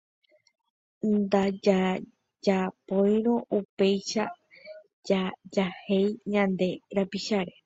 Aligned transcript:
Ndajajapóirõ 1.15 3.35
upéicha 3.57 4.25
jajahéi 5.07 6.07
ñande 6.31 6.67
rapicháre. 6.95 7.53